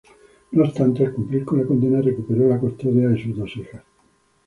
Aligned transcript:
No 0.53 0.63
obstante, 0.63 1.05
al 1.05 1.13
cumplir 1.13 1.45
con 1.45 1.59
la 1.59 1.67
condena, 1.67 2.01
recuperó 2.01 2.49
la 2.49 2.59
custodia 2.59 3.07
de 3.09 3.21
sus 3.21 3.37
dos 3.37 3.55
hijas. 3.55 3.83